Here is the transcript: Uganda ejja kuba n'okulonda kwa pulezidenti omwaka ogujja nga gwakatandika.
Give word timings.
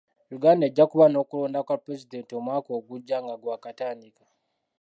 Uganda 0.37 0.63
ejja 0.67 0.83
kuba 0.91 1.05
n'okulonda 1.09 1.59
kwa 1.65 1.75
pulezidenti 1.83 2.31
omwaka 2.39 2.69
ogujja 2.79 3.17
nga 3.23 3.35
gwakatandika. 3.41 4.23